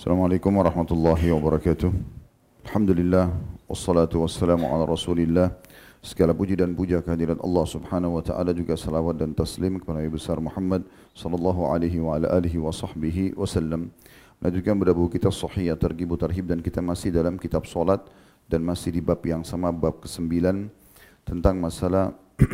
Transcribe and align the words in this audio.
Assalamualaikum 0.00 0.48
warahmatullahi 0.56 1.28
wabarakatuh. 1.28 1.92
Alhamdulillah 2.64 3.36
wassalatu 3.68 4.24
wassalamu 4.24 4.64
ala 4.72 4.88
Rasulillah. 4.88 5.52
Segala 6.00 6.32
puji 6.32 6.56
dan 6.56 6.72
puja 6.72 7.04
kehadirat 7.04 7.36
Allah 7.36 7.68
Subhanahu 7.68 8.16
wa 8.16 8.24
taala 8.24 8.56
juga 8.56 8.80
salawat 8.80 9.20
dan 9.20 9.36
taslim 9.36 9.76
kepada 9.76 10.00
Nabi 10.00 10.08
besar 10.16 10.40
Muhammad 10.40 10.88
sallallahu 11.12 11.68
alaihi 11.68 12.00
wa 12.00 12.16
ala 12.16 12.32
alihi 12.32 12.56
wa 12.56 12.72
sahbihi 12.72 13.36
wasallam. 13.36 13.92
Lanjutkan 14.40 14.80
pada 14.80 14.96
buku 14.96 15.20
kita 15.20 15.28
Sahih 15.28 15.68
Targhib 15.76 16.16
Tarhib 16.16 16.48
dan 16.48 16.64
kita 16.64 16.80
masih 16.80 17.12
dalam 17.12 17.36
kitab 17.36 17.68
solat 17.68 18.00
dan 18.48 18.64
masih 18.64 18.96
di 18.96 19.04
bab 19.04 19.20
yang 19.20 19.44
sama 19.44 19.68
bab 19.68 20.00
ke-9 20.00 20.32
tentang 21.28 21.60
masalah 21.60 22.16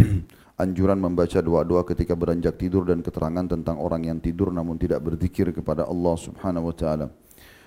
anjuran 0.67 0.99
membaca 0.99 1.39
doa-doa 1.39 1.87
ketika 1.87 2.19
beranjak 2.19 2.59
tidur 2.59 2.83
dan 2.83 3.07
keterangan 3.07 3.47
tentang 3.47 3.79
orang 3.79 4.03
yang 4.03 4.19
tidur 4.19 4.51
namun 4.51 4.75
tidak 4.83 4.99
berzikir 4.99 5.55
kepada 5.55 5.87
Allah 5.87 6.19
Subhanahu 6.19 6.75
wa 6.75 6.75
taala. 6.75 7.07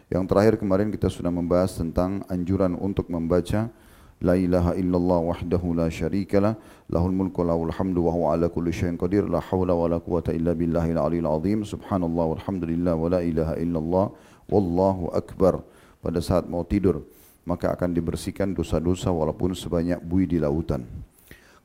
Yang 0.10 0.26
terakhir 0.26 0.54
kemarin 0.58 0.90
kita 0.90 1.06
sudah 1.06 1.30
membahas 1.30 1.78
tentang 1.78 2.26
anjuran 2.26 2.74
untuk 2.74 3.08
membaca 3.14 3.70
La 4.20 4.36
ilaha 4.36 4.76
illallah 4.76 5.32
wahdahu 5.32 5.80
la 5.80 5.88
syarikalah 5.88 6.60
lahul 6.92 7.16
mulku 7.16 7.40
lahul 7.40 7.72
hamdu 7.72 8.04
wa 8.04 8.12
huwa 8.12 8.28
ala 8.36 8.52
kulli 8.52 8.76
syai'in 8.76 9.00
qadir 9.00 9.24
la 9.24 9.40
haula 9.40 9.72
wa 9.72 9.88
la 9.88 9.96
quwata 9.96 10.36
illa 10.36 10.52
billahil 10.52 11.00
aliyil 11.00 11.24
azim 11.24 11.64
subhanallah 11.64 12.36
walhamdulillah 12.36 13.00
wa 13.00 13.08
la 13.08 13.24
ilaha 13.24 13.56
illallah 13.56 14.12
wallahu 14.52 15.08
akbar 15.16 15.64
pada 16.04 16.20
saat 16.20 16.52
mau 16.52 16.68
tidur 16.68 17.00
maka 17.48 17.72
akan 17.72 17.96
dibersihkan 17.96 18.52
dosa-dosa 18.52 19.08
walaupun 19.10 19.56
sebanyak 19.56 19.98
bui 20.04 20.28
di 20.28 20.38
lautan. 20.38 20.86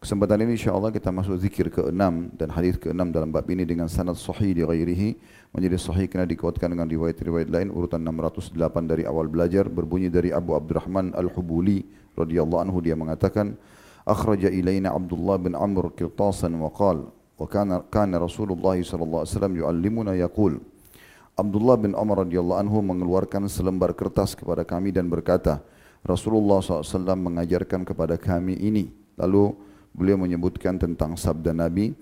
Kesempatan 0.05 0.37
ini 0.45 0.61
insyaAllah 0.61 0.93
kita 0.93 1.09
masuk 1.09 1.41
zikir 1.41 1.73
ke-6 1.73 2.37
dan 2.37 2.49
hadis 2.53 2.77
ke-6 2.77 3.09
dalam 3.09 3.33
bab 3.33 3.49
ini 3.49 3.65
dengan 3.65 3.89
sanad 3.89 4.21
sahih 4.21 4.53
di 4.53 4.61
ghairihi. 4.61 5.17
Menjadi 5.57 5.81
sahih 5.81 6.13
kena 6.13 6.29
dikuatkan 6.29 6.77
dengan 6.77 6.85
riwayat-riwayat 6.85 7.49
lain. 7.49 7.73
Urutan 7.73 8.05
608 8.05 8.53
dari 8.85 9.09
awal 9.09 9.33
belajar 9.33 9.65
berbunyi 9.65 10.13
dari 10.13 10.29
Abu 10.29 10.53
Abdurrahman 10.53 11.17
Al-Hubuli 11.17 11.89
radhiyallahu 12.21 12.69
anhu. 12.69 12.85
Dia 12.85 13.01
mengatakan 13.01 13.57
akhraja 14.05 14.53
ilaina 14.53 14.93
Abdullah 14.93 15.41
bin 15.41 15.57
Amr 15.57 15.97
qirtasan 15.97 16.53
wa 16.61 16.69
qala 16.69 17.09
wa 17.09 17.47
kana 17.49 17.81
kana 17.89 18.21
Rasulullah 18.21 18.77
sallallahu 18.77 19.25
alaihi 19.25 19.33
wasallam 19.33 19.55
yuallimuna 19.57 20.13
yaqul 20.21 20.61
Abdullah 21.33 21.81
bin 21.81 21.97
Umar 21.97 22.29
radhiyallahu 22.29 22.61
anhu 22.61 22.85
mengeluarkan 22.85 23.49
selembar 23.49 23.97
kertas 23.97 24.37
kepada 24.37 24.69
kami 24.69 24.93
dan 24.93 25.09
berkata 25.09 25.65
Rasulullah 26.05 26.61
SAW 26.61 26.93
mengajarkan 27.17 27.89
kepada 27.89 28.21
kami 28.21 28.61
ini. 28.61 28.93
Lalu 29.17 29.73
beliau 29.95 30.19
menyebutkan 30.19 30.75
tentang 30.77 31.15
sabda 31.15 31.55
Nabi 31.55 31.95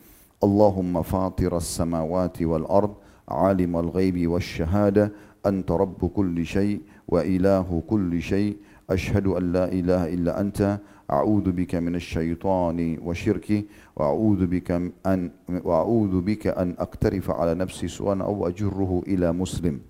Allahumma 0.43 1.05
fatiras 1.07 1.69
samawati 1.69 2.43
wal 2.49 2.67
ard 2.67 2.97
alim 3.29 3.77
al 3.79 3.93
ghaibi 3.93 4.27
was 4.27 4.43
syahada 4.43 5.13
anta 5.45 5.77
rabbu 5.77 6.11
kulli 6.11 6.43
shay 6.43 6.81
wa 7.07 7.23
ilahu 7.23 7.85
kulli 7.87 8.19
shay 8.19 8.57
ashhadu 8.89 9.37
an 9.37 9.45
la 9.53 9.67
ilaha 9.71 10.07
illa 10.11 10.33
anta 10.41 10.81
syaitani 11.13 12.99
wa 12.99 13.15
syirki 13.15 13.69
wa 13.97 14.07
a'udzu 14.09 14.47
bika 14.49 14.81
an 15.05 15.31
wa 15.63 15.85
a'udzu 15.85 16.23
bika 16.25 16.57
an 16.57 16.75
aktarifa 16.79 17.37
ala 17.37 17.55
nafsi 17.55 17.89
su'an 17.89 18.25
aw 18.25 18.49
ajurruhu 18.49 19.05
ila 19.07 19.33
muslim 19.33 19.81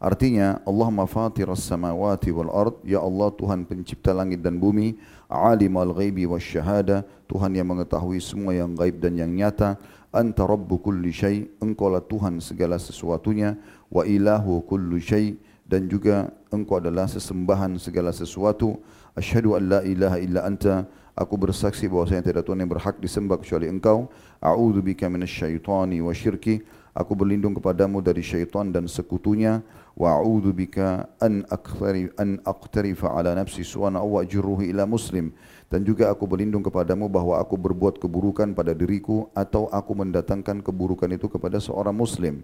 Artinya 0.00 0.64
Allahumma 0.64 1.04
fatiras 1.04 1.60
samawati 1.60 2.32
wal 2.32 2.48
ard. 2.48 2.80
Ya 2.88 3.04
Allah 3.04 3.28
Tuhan 3.36 3.68
pencipta 3.68 4.16
langit 4.16 4.40
dan 4.40 4.56
bumi. 4.56 4.96
Alimul 5.28 5.92
ghaibi 5.92 6.24
wasyahada 6.24 7.04
Tuhan 7.28 7.52
yang 7.52 7.68
mengetahui 7.68 8.16
semua 8.16 8.56
yang 8.56 8.72
gaib 8.72 8.96
dan 8.96 9.20
yang 9.20 9.28
nyata. 9.28 9.76
Anta 10.08 10.48
rabbu 10.48 10.80
kulli 10.80 11.12
syai. 11.12 11.52
Engkau 11.60 11.92
lah 11.92 12.00
Tuhan 12.00 12.40
segala 12.40 12.80
sesuatunya. 12.80 13.60
Wa 13.92 14.08
ilahu 14.08 14.64
kulli 14.64 15.04
syai. 15.04 15.36
Dan 15.68 15.84
juga 15.86 16.32
engkau 16.48 16.80
adalah 16.80 17.04
sesembahan 17.04 17.76
segala 17.76 18.08
sesuatu. 18.16 18.80
Asyhadu 19.12 19.52
an 19.52 19.62
la 19.68 19.80
ilaha 19.84 20.16
illa 20.16 20.48
anta. 20.48 20.88
Aku 21.12 21.36
bersaksi 21.36 21.84
bahawa 21.92 22.08
saya 22.08 22.24
tidak 22.24 22.48
Tuhan 22.48 22.64
yang 22.64 22.72
berhak 22.72 22.96
disembah 22.96 23.36
kecuali 23.36 23.68
engkau. 23.68 24.08
A'udzu 24.40 24.80
bika 24.80 25.12
minasyaitani 25.12 26.00
wasyirki 26.00 26.64
aku 26.94 27.12
berlindung 27.18 27.56
kepadamu 27.56 28.00
dari 28.00 28.22
syaitan 28.22 28.70
dan 28.70 28.90
sekutunya. 28.90 29.62
Wa 29.98 30.16
a'udzu 30.16 30.54
bika 30.54 31.10
an 31.20 31.44
aqtari 31.50 32.08
an 32.16 32.40
aqtarifa 32.46 33.12
ala 33.12 33.36
nafsi 33.36 33.66
su'an 33.66 33.98
aw 33.98 34.22
ajruhu 34.22 34.64
ila 34.70 34.86
muslim. 34.88 35.34
Dan 35.70 35.86
juga 35.86 36.10
aku 36.10 36.26
berlindung 36.26 36.64
kepadamu 36.66 37.06
bahwa 37.06 37.38
aku 37.38 37.54
berbuat 37.54 38.00
keburukan 38.02 38.56
pada 38.56 38.74
diriku 38.74 39.30
atau 39.36 39.70
aku 39.70 39.92
mendatangkan 39.94 40.64
keburukan 40.64 41.10
itu 41.10 41.30
kepada 41.30 41.62
seorang 41.62 41.94
muslim. 41.94 42.42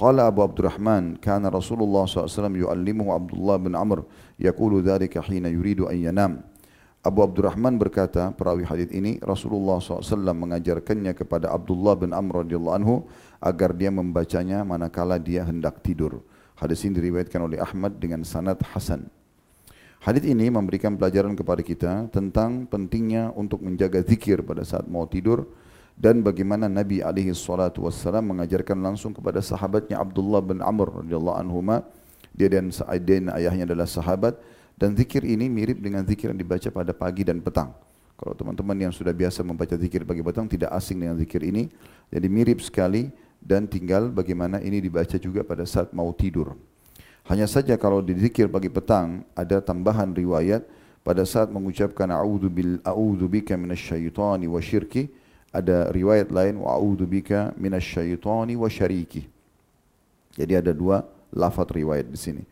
Qala 0.00 0.32
Abu 0.32 0.40
Abdurrahman 0.40 1.20
kana 1.20 1.52
Rasulullah 1.52 2.08
SAW 2.08 2.56
yu'allimuhu 2.56 3.12
Abdullah 3.12 3.60
bin 3.60 3.76
Amr 3.76 4.06
yaqulu 4.40 4.80
dhalika 4.80 5.20
hina 5.20 5.52
yuridu 5.52 5.92
an 5.92 5.96
yanam 6.00 6.32
Abu 7.00 7.24
Abdurrahman 7.24 7.80
berkata 7.80 8.28
perawi 8.28 8.60
hadis 8.68 8.92
ini 8.92 9.16
Rasulullah 9.24 9.80
SAW 9.80 10.36
mengajarkannya 10.36 11.16
kepada 11.16 11.48
Abdullah 11.48 11.96
bin 11.96 12.12
Amr 12.12 12.44
radhiyallahu 12.44 12.76
anhu 12.76 13.08
agar 13.40 13.72
dia 13.72 13.88
membacanya 13.88 14.60
manakala 14.68 15.16
dia 15.16 15.48
hendak 15.48 15.80
tidur. 15.80 16.20
Hadis 16.60 16.84
ini 16.84 17.00
diriwayatkan 17.00 17.40
oleh 17.40 17.56
Ahmad 17.56 17.96
dengan 17.96 18.20
sanad 18.20 18.60
hasan. 18.76 19.08
Hadis 20.04 20.28
ini 20.28 20.52
memberikan 20.52 20.92
pelajaran 20.92 21.32
kepada 21.32 21.64
kita 21.64 22.12
tentang 22.12 22.68
pentingnya 22.68 23.32
untuk 23.32 23.64
menjaga 23.64 24.04
zikir 24.04 24.44
pada 24.44 24.60
saat 24.60 24.84
mau 24.84 25.08
tidur 25.08 25.48
dan 25.96 26.20
bagaimana 26.20 26.68
Nabi 26.68 27.00
alaihi 27.00 27.32
salatu 27.32 27.88
wassalam 27.88 28.28
mengajarkan 28.28 28.76
langsung 28.76 29.16
kepada 29.16 29.40
sahabatnya 29.40 29.96
Abdullah 30.00 30.44
bin 30.44 30.60
Amr 30.60 31.00
radhiyallahu 31.00 31.36
anhuma 31.36 31.80
dia 32.36 32.52
dan 32.52 32.68
ayahnya 33.40 33.64
adalah 33.68 33.88
sahabat 33.88 34.36
dan 34.80 34.96
zikir 34.96 35.20
ini 35.28 35.52
mirip 35.52 35.76
dengan 35.76 36.00
zikir 36.08 36.32
yang 36.32 36.40
dibaca 36.40 36.68
pada 36.72 36.96
pagi 36.96 37.20
dan 37.20 37.44
petang. 37.44 37.76
Kalau 38.16 38.32
teman-teman 38.32 38.88
yang 38.88 38.92
sudah 38.96 39.12
biasa 39.12 39.44
membaca 39.44 39.76
zikir 39.76 40.08
pagi 40.08 40.24
petang 40.24 40.48
tidak 40.48 40.72
asing 40.72 40.96
dengan 40.96 41.20
zikir 41.20 41.44
ini, 41.44 41.68
jadi 42.08 42.24
mirip 42.32 42.64
sekali 42.64 43.12
dan 43.44 43.68
tinggal 43.68 44.08
bagaimana 44.08 44.56
ini 44.64 44.80
dibaca 44.80 45.20
juga 45.20 45.44
pada 45.44 45.68
saat 45.68 45.92
mau 45.92 46.08
tidur. 46.16 46.56
Hanya 47.28 47.44
saja 47.44 47.76
kalau 47.76 48.00
di 48.00 48.16
zikir 48.16 48.48
pagi 48.48 48.72
petang 48.72 49.20
ada 49.36 49.60
tambahan 49.60 50.16
riwayat 50.16 50.64
pada 51.04 51.28
saat 51.28 51.52
mengucapkan 51.52 52.08
a'udzu 52.08 52.48
bil 52.48 52.72
a'udzu 52.80 53.28
bika 53.28 53.60
minasyaitani 53.60 54.48
wa 54.48 54.60
ada 55.50 55.92
riwayat 55.92 56.32
lain 56.32 56.56
wa 56.56 56.72
a'udzu 56.76 57.04
bika 57.04 57.52
minasyaitani 57.60 58.56
wa 58.56 58.68
syariki. 58.68 59.28
Jadi 60.36 60.52
ada 60.56 60.72
dua 60.72 61.04
lafaz 61.32 61.68
riwayat 61.68 62.08
di 62.08 62.16
sini. 62.16 62.42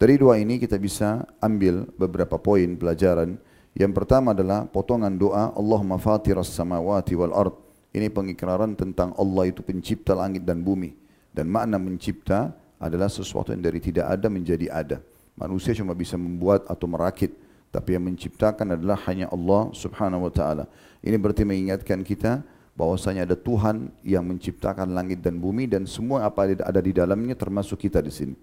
Dari 0.00 0.16
dua 0.16 0.40
ini 0.40 0.56
kita 0.56 0.80
bisa 0.80 1.28
ambil 1.44 1.84
beberapa 2.00 2.40
poin 2.40 2.72
pelajaran. 2.72 3.36
Yang 3.76 3.92
pertama 3.92 4.32
adalah 4.32 4.64
potongan 4.64 5.12
doa 5.12 5.52
Allahumma 5.52 6.00
fatiras 6.00 6.48
samawati 6.56 7.12
wal 7.12 7.36
ard 7.36 7.52
ini 7.92 8.08
pengikraran 8.08 8.72
tentang 8.78 9.12
Allah 9.20 9.52
itu 9.52 9.60
pencipta 9.60 10.16
langit 10.16 10.48
dan 10.48 10.64
bumi. 10.64 10.96
Dan 11.36 11.52
makna 11.52 11.76
mencipta 11.76 12.54
adalah 12.80 13.12
sesuatu 13.12 13.52
yang 13.52 13.60
dari 13.60 13.76
tidak 13.76 14.08
ada 14.08 14.32
menjadi 14.32 14.72
ada. 14.72 14.96
Manusia 15.36 15.76
cuma 15.76 15.92
bisa 15.92 16.16
membuat 16.16 16.64
atau 16.64 16.88
merakit. 16.88 17.36
Tapi 17.68 17.94
yang 17.94 18.08
menciptakan 18.08 18.80
adalah 18.80 18.98
hanya 19.04 19.28
Allah 19.28 19.68
subhanahu 19.76 20.26
wa 20.26 20.32
ta'ala. 20.32 20.64
Ini 21.04 21.14
berarti 21.20 21.44
mengingatkan 21.44 22.02
kita 22.02 22.42
bahwasanya 22.72 23.28
ada 23.28 23.36
Tuhan 23.38 23.94
yang 24.02 24.26
menciptakan 24.26 24.90
langit 24.90 25.22
dan 25.22 25.38
bumi 25.38 25.70
dan 25.70 25.86
semua 25.86 26.26
apa 26.26 26.50
ada 26.50 26.80
di 26.80 26.90
dalamnya 26.90 27.36
termasuk 27.38 27.84
kita 27.84 28.02
di 28.02 28.10
sini. 28.10 28.34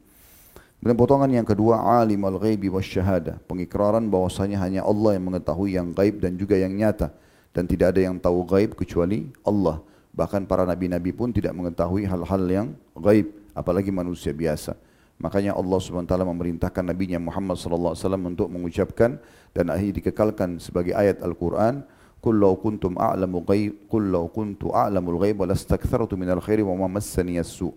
Dan 0.78 0.94
potongan 0.94 1.28
yang 1.28 1.44
kedua 1.44 1.82
alim 2.02 2.22
al-ghaibi 2.22 2.70
wa 2.70 2.80
syahada. 2.80 3.42
Pengikraran 3.50 4.06
bahwasanya 4.08 4.62
hanya 4.62 4.82
Allah 4.86 5.18
yang 5.18 5.26
mengetahui 5.34 5.74
yang 5.74 5.90
gaib 5.92 6.22
dan 6.22 6.38
juga 6.38 6.54
yang 6.54 6.72
nyata 6.72 7.10
dan 7.52 7.66
tidak 7.66 7.98
ada 7.98 8.02
yang 8.06 8.16
tahu 8.22 8.46
gaib 8.46 8.78
kecuali 8.78 9.34
Allah. 9.42 9.82
Bahkan 10.14 10.46
para 10.46 10.66
nabi-nabi 10.66 11.14
pun 11.14 11.34
tidak 11.34 11.54
mengetahui 11.58 12.06
hal-hal 12.06 12.44
yang 12.46 12.68
gaib, 12.94 13.34
apalagi 13.58 13.90
manusia 13.90 14.34
biasa. 14.34 14.78
Makanya 15.18 15.58
Allah 15.58 15.82
SWT 15.82 16.14
memerintahkan 16.14 16.94
Nabi 16.94 17.18
Muhammad 17.18 17.58
SAW 17.58 17.98
untuk 18.22 18.54
mengucapkan 18.54 19.18
dan 19.50 19.74
akhir 19.74 19.98
dikekalkan 19.98 20.62
sebagai 20.62 20.94
ayat 20.94 21.26
Al-Quran 21.26 21.82
Qul 22.18 22.42
law 22.42 22.58
kuntum 22.58 22.98
a'lamu 22.98 23.46
ghaib 23.46 23.86
qul 23.86 24.10
law 24.10 24.26
kuntu 24.28 24.74
a'lamul 24.74 25.22
ghaib 25.22 25.38
walastakthartu 25.38 26.18
minal 26.18 26.42
khairi 26.42 26.66
wa 26.66 26.74
ma 26.74 26.98
massani 26.98 27.38
as-su. 27.38 27.70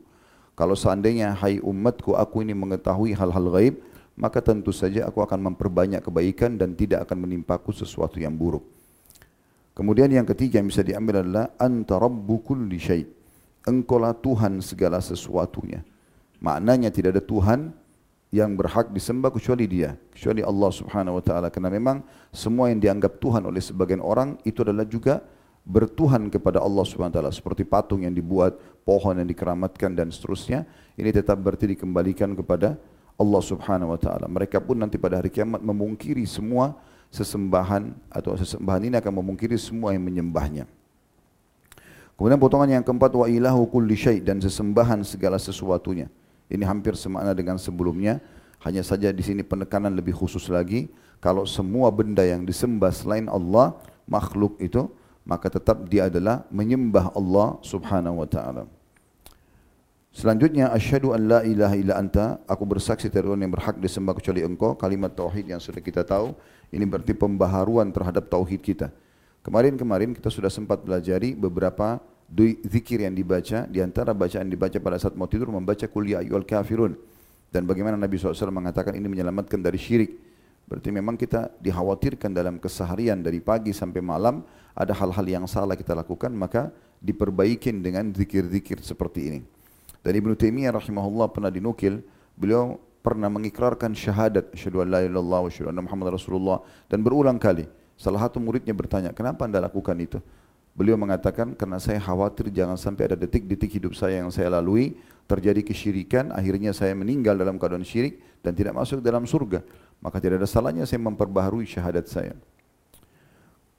Kalau 0.58 0.76
seandainya 0.76 1.32
hai 1.38 1.58
umatku 1.62 2.14
aku 2.14 2.44
ini 2.44 2.52
mengetahui 2.52 3.16
hal-hal 3.16 3.46
gaib 3.52 3.80
maka 4.20 4.44
tentu 4.44 4.68
saja 4.68 5.08
aku 5.08 5.24
akan 5.24 5.52
memperbanyak 5.52 6.04
kebaikan 6.04 6.60
dan 6.60 6.76
tidak 6.76 7.08
akan 7.08 7.24
menimpaku 7.24 7.72
sesuatu 7.72 8.20
yang 8.20 8.36
buruk. 8.36 8.60
Kemudian 9.72 10.12
yang 10.12 10.28
ketiga 10.28 10.60
yang 10.60 10.68
bisa 10.68 10.84
diambil 10.84 11.24
adalah 11.24 11.56
anta 11.56 11.96
rabbu 11.96 12.36
kulli 12.44 12.76
syai. 12.76 13.08
Engkaulah 13.64 14.12
Tuhan 14.12 14.60
segala 14.60 15.00
sesuatunya. 15.00 15.80
Maknanya 16.40 16.92
tidak 16.92 17.16
ada 17.16 17.22
Tuhan 17.24 17.60
yang 18.28 18.54
berhak 18.54 18.92
disembah 18.92 19.32
kecuali 19.32 19.64
Dia, 19.64 19.96
kecuali 20.12 20.44
Allah 20.44 20.70
Subhanahu 20.70 21.18
wa 21.18 21.24
taala 21.24 21.48
karena 21.48 21.72
memang 21.72 22.04
semua 22.30 22.68
yang 22.68 22.78
dianggap 22.78 23.18
Tuhan 23.18 23.42
oleh 23.42 23.58
sebagian 23.58 24.04
orang 24.04 24.36
itu 24.46 24.62
adalah 24.62 24.86
juga 24.86 25.24
bertuhan 25.64 26.32
kepada 26.32 26.58
Allah 26.58 26.84
Subhanahu 26.86 27.14
taala 27.14 27.32
seperti 27.32 27.62
patung 27.62 28.02
yang 28.02 28.14
dibuat, 28.14 28.56
pohon 28.82 29.14
yang 29.16 29.28
dikeramatkan 29.28 29.92
dan 29.92 30.08
seterusnya, 30.08 30.64
ini 30.96 31.10
tetap 31.12 31.38
berarti 31.40 31.76
dikembalikan 31.76 32.32
kepada 32.34 32.80
Allah 33.20 33.42
Subhanahu 33.44 33.92
wa 33.92 34.00
taala. 34.00 34.26
Mereka 34.26 34.64
pun 34.64 34.80
nanti 34.80 34.96
pada 34.96 35.20
hari 35.20 35.28
kiamat 35.28 35.60
memungkiri 35.60 36.24
semua 36.24 36.76
sesembahan 37.12 37.92
atau 38.08 38.38
sesembahan 38.38 38.88
ini 38.88 38.96
akan 38.96 39.12
memungkiri 39.20 39.58
semua 39.60 39.92
yang 39.92 40.06
menyembahnya. 40.06 40.64
Kemudian 42.16 42.36
potongan 42.36 42.80
yang 42.80 42.84
keempat 42.84 43.12
wa 43.16 43.26
ilahu 43.28 43.64
kulli 43.68 43.96
syai 43.96 44.20
dan 44.20 44.40
sesembahan 44.40 45.00
segala 45.08 45.40
sesuatunya. 45.40 46.12
Ini 46.52 46.64
hampir 46.68 46.92
semakna 46.92 47.32
dengan 47.32 47.56
sebelumnya, 47.56 48.20
hanya 48.60 48.84
saja 48.84 49.08
di 49.08 49.24
sini 49.24 49.40
penekanan 49.40 49.96
lebih 49.96 50.12
khusus 50.12 50.52
lagi 50.52 50.92
kalau 51.20 51.48
semua 51.48 51.88
benda 51.88 52.20
yang 52.20 52.44
disembah 52.44 52.92
selain 52.92 53.24
Allah 53.28 53.76
makhluk 54.04 54.60
itu 54.60 54.88
maka 55.24 55.52
tetap 55.52 55.84
dia 55.86 56.08
adalah 56.08 56.44
menyembah 56.48 57.12
Allah 57.14 57.58
Subhanahu 57.64 58.20
wa 58.24 58.28
taala. 58.28 58.64
Selanjutnya 60.10 60.74
asyhadu 60.74 61.14
an 61.14 61.22
la 61.30 61.40
ilaha 61.46 61.74
illa 61.78 61.94
anta 61.94 62.42
aku 62.50 62.66
bersaksi 62.66 63.06
tiada 63.06 63.30
yang 63.30 63.54
berhak 63.54 63.78
disembah 63.78 64.18
kecuali 64.18 64.42
engkau 64.42 64.74
kalimat 64.74 65.14
tauhid 65.14 65.46
yang 65.46 65.62
sudah 65.62 65.78
kita 65.78 66.02
tahu 66.02 66.34
ini 66.74 66.82
berarti 66.82 67.14
pembaharuan 67.14 67.94
terhadap 67.94 68.26
tauhid 68.26 68.58
kita. 68.58 68.90
Kemarin-kemarin 69.46 70.10
kita 70.12 70.26
sudah 70.28 70.50
sempat 70.50 70.82
belajari 70.82 71.38
beberapa 71.38 72.02
zikir 72.66 73.06
yang 73.06 73.14
dibaca 73.14 73.66
di 73.70 73.78
antara 73.78 74.10
bacaan 74.10 74.50
dibaca 74.50 74.78
pada 74.82 74.98
saat 74.98 75.14
mau 75.14 75.30
tidur 75.30 75.50
membaca 75.50 75.86
kul 75.86 76.10
ya 76.10 76.22
ayyuhal 76.22 76.46
kafirun 76.46 76.98
dan 77.50 77.66
bagaimana 77.66 77.98
Nabi 77.98 78.14
SAW 78.14 78.54
mengatakan 78.54 78.94
ini 78.94 79.06
menyelamatkan 79.10 79.58
dari 79.58 79.78
syirik. 79.78 80.29
Berarti 80.70 80.94
memang 80.94 81.18
kita 81.18 81.50
dikhawatirkan 81.58 82.30
dalam 82.30 82.62
keseharian 82.62 83.18
dari 83.18 83.42
pagi 83.42 83.74
sampai 83.74 83.98
malam 83.98 84.46
ada 84.70 84.94
hal-hal 84.94 85.26
yang 85.26 85.44
salah 85.50 85.74
kita 85.74 85.98
lakukan 85.98 86.30
maka 86.30 86.70
diperbaikin 87.02 87.82
dengan 87.82 88.14
zikir-zikir 88.14 88.78
seperti 88.78 89.20
ini. 89.34 89.40
Dan 89.98 90.14
Ibn 90.14 90.30
Taimiyah 90.38 90.78
rahimahullah 90.78 91.26
pernah 91.34 91.50
dinukil, 91.50 91.98
beliau 92.38 92.78
pernah 93.02 93.26
mengikrarkan 93.26 93.98
syahadat 93.98 94.54
asyhadu 94.54 94.86
an 94.86 94.94
la 94.94 95.02
ilaha 95.02 95.10
illallah 95.10 95.40
wa 95.42 95.48
asyhadu 95.50 95.68
anna 95.74 95.82
muhammad 95.82 96.06
rasulullah 96.14 96.62
dan 96.86 97.02
berulang 97.02 97.42
kali. 97.42 97.66
Salah 97.98 98.22
satu 98.22 98.38
muridnya 98.38 98.72
bertanya, 98.72 99.10
"Kenapa 99.10 99.50
Anda 99.50 99.58
lakukan 99.60 99.98
itu?" 99.98 100.22
Beliau 100.72 100.94
mengatakan, 100.96 101.52
"Karena 101.58 101.82
saya 101.82 101.98
khawatir 101.98 102.48
jangan 102.54 102.78
sampai 102.78 103.10
ada 103.12 103.16
detik-detik 103.18 103.74
hidup 103.76 103.92
saya 103.92 104.22
yang 104.22 104.30
saya 104.30 104.48
lalui 104.54 104.94
terjadi 105.28 105.60
kesyirikan, 105.62 106.32
akhirnya 106.32 106.72
saya 106.72 106.96
meninggal 106.96 107.36
dalam 107.36 107.60
keadaan 107.60 107.84
syirik 107.84 108.18
dan 108.40 108.56
tidak 108.56 108.74
masuk 108.74 108.98
dalam 109.04 109.28
surga. 109.28 109.62
Maka 110.00 110.16
tidak 110.18 110.40
ada 110.42 110.48
salahnya 110.48 110.88
saya 110.88 111.00
memperbaharui 111.00 111.68
syahadat 111.68 112.08
saya." 112.08 112.34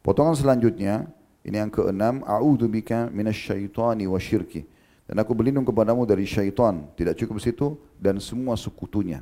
Potongan 0.01 0.33
selanjutnya, 0.33 1.05
ini 1.45 1.57
yang 1.57 1.69
keenam, 1.69 2.25
"A'udzubika 2.25 3.09
minasyaitani 3.13 4.09
wa 4.09 4.17
syirki." 4.17 4.65
Dan 5.05 5.19
aku 5.19 5.35
berlindung 5.35 5.67
kepadamu 5.67 6.07
dari 6.07 6.23
syaitan. 6.23 6.87
Tidak 6.95 7.13
cukup 7.19 7.37
situ 7.43 7.75
dan 7.99 8.17
semua 8.23 8.55
sekutunya. 8.55 9.19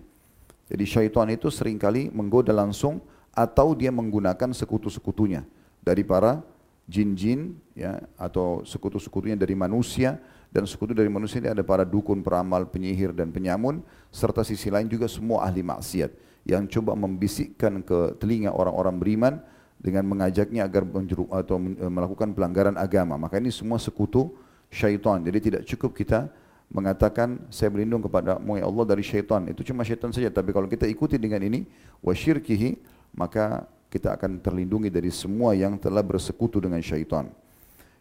Jadi 0.70 0.86
syaitan 0.86 1.26
itu 1.34 1.50
seringkali 1.50 2.14
menggoda 2.14 2.54
langsung 2.54 3.02
atau 3.34 3.74
dia 3.74 3.90
menggunakan 3.90 4.54
sekutu-sekutunya 4.54 5.42
dari 5.82 6.06
para 6.06 6.46
jin-jin 6.86 7.58
ya 7.74 8.02
atau 8.18 8.62
sekutu-sekutunya 8.66 9.38
dari 9.38 9.58
manusia 9.58 10.22
dan 10.54 10.66
sekutu 10.66 10.94
dari 10.98 11.10
manusia 11.10 11.42
ini 11.42 11.50
ada 11.54 11.62
para 11.66 11.86
dukun, 11.86 12.22
peramal, 12.26 12.66
penyihir 12.70 13.14
dan 13.14 13.30
penyamun 13.34 13.82
serta 14.10 14.42
sisi 14.42 14.70
lain 14.70 14.90
juga 14.90 15.06
semua 15.06 15.46
ahli 15.46 15.62
maksiat 15.62 16.10
yang 16.50 16.66
coba 16.66 16.98
membisikkan 16.98 17.86
ke 17.86 18.18
telinga 18.18 18.50
orang-orang 18.50 18.96
beriman 18.98 19.34
dengan 19.78 20.04
mengajaknya 20.10 20.66
agar 20.66 20.84
menjeru 20.84 21.30
atau 21.30 21.62
melakukan 21.88 22.34
pelanggaran 22.34 22.76
agama. 22.76 23.16
Maka 23.16 23.38
ini 23.38 23.54
semua 23.54 23.78
sekutu 23.78 24.34
syaitan. 24.74 25.22
Jadi 25.22 25.40
tidak 25.40 25.62
cukup 25.70 25.94
kita 25.94 26.28
mengatakan 26.70 27.50
saya 27.50 27.70
berlindung 27.70 28.02
kepada 28.02 28.42
ya 28.42 28.66
Allah 28.66 28.86
dari 28.86 29.06
syaitan. 29.06 29.46
Itu 29.48 29.62
cuma 29.62 29.86
syaitan 29.86 30.10
saja. 30.10 30.34
Tapi 30.34 30.50
kalau 30.52 30.66
kita 30.66 30.90
ikuti 30.90 31.22
dengan 31.22 31.40
ini 31.46 31.64
wa 32.02 32.12
syirkihi 32.12 32.82
maka 33.14 33.70
kita 33.90 34.14
akan 34.14 34.38
terlindungi 34.42 34.94
dari 34.94 35.10
semua 35.10 35.58
yang 35.58 35.78
telah 35.82 36.06
bersekutu 36.06 36.62
dengan 36.62 36.78
syaitan. 36.82 37.30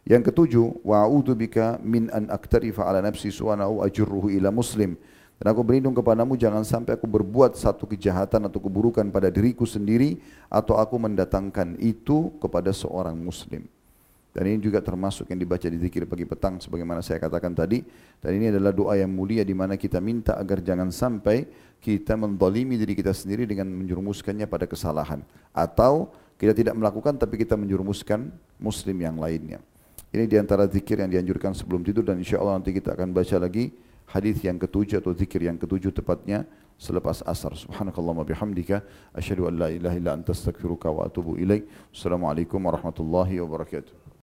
Yang 0.05 0.31
ketujuh, 0.31 0.85
wa 0.85 1.05
a'udzu 1.05 1.33
bika 1.37 1.77
min 1.81 2.09
an 2.13 2.29
aktarifa 2.33 2.85
ala 2.85 3.01
nafsi 3.03 3.33
su'ana 3.33 3.67
au 3.67 3.81
ajruhu 3.85 4.29
ila 4.31 4.53
muslim. 4.53 4.95
Dan 5.39 5.55
aku 5.55 5.63
berlindung 5.63 5.95
kepadamu 5.95 6.35
jangan 6.35 6.67
sampai 6.67 6.99
aku 6.99 7.07
berbuat 7.07 7.55
satu 7.55 7.87
kejahatan 7.87 8.51
atau 8.51 8.59
keburukan 8.59 9.07
pada 9.07 9.31
diriku 9.31 9.63
sendiri 9.63 10.19
atau 10.51 10.75
aku 10.75 10.99
mendatangkan 10.99 11.79
itu 11.79 12.35
kepada 12.43 12.75
seorang 12.75 13.15
muslim. 13.15 13.63
Dan 14.35 14.43
ini 14.45 14.59
juga 14.59 14.83
termasuk 14.83 15.31
yang 15.31 15.39
dibaca 15.39 15.63
di 15.63 15.79
zikir 15.79 16.05
pagi 16.05 16.27
petang 16.27 16.59
sebagaimana 16.59 16.99
saya 16.99 17.23
katakan 17.23 17.55
tadi. 17.55 17.81
Dan 18.19 18.35
ini 18.35 18.51
adalah 18.51 18.75
doa 18.75 18.99
yang 18.99 19.09
mulia 19.09 19.41
di 19.47 19.55
mana 19.55 19.79
kita 19.79 20.03
minta 20.03 20.35
agar 20.35 20.59
jangan 20.59 20.91
sampai 20.91 21.47
kita 21.79 22.19
mendolimi 22.19 22.75
diri 22.75 22.93
kita 22.93 23.15
sendiri 23.15 23.47
dengan 23.47 23.71
menjurumuskannya 23.71 24.43
pada 24.43 24.67
kesalahan. 24.67 25.23
Atau 25.55 26.11
kita 26.35 26.51
tidak 26.51 26.75
melakukan 26.75 27.15
tapi 27.15 27.39
kita 27.39 27.55
menjurumuskan 27.55 28.27
muslim 28.59 28.97
yang 28.99 29.15
lainnya. 29.15 29.63
Ini 30.11 30.27
di 30.27 30.35
antara 30.35 30.67
zikir 30.67 30.99
yang 30.99 31.09
dianjurkan 31.09 31.55
sebelum 31.55 31.79
tidur 31.81 32.03
dan 32.03 32.19
insya 32.19 32.43
Allah 32.43 32.59
nanti 32.59 32.75
kita 32.75 32.91
akan 32.91 33.15
baca 33.15 33.37
lagi 33.39 33.71
hadis 34.09 34.41
yang 34.41 34.57
ketujuh 34.57 34.99
atau 34.99 35.13
zikir 35.13 35.45
yang 35.45 35.55
ketujuh 35.55 35.93
tepatnya 35.93 36.49
selepas 36.81 37.21
asar. 37.29 37.53
Subhanakallahumma 37.53 38.25
bihamdika 38.25 38.81
asyhadu 39.13 39.45
an 39.45 39.53
la 39.61 39.69
ilaha 39.69 39.95
illa 39.95 40.11
anta 40.17 40.33
astaghfiruka 40.33 40.89
wa 40.89 41.05
atubu 41.05 41.37
ilaik. 41.37 41.69
Assalamualaikum 41.93 42.57
warahmatullahi 42.57 43.37
wabarakatuh. 43.37 44.08